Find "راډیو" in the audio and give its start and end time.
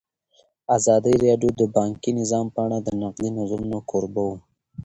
1.25-1.51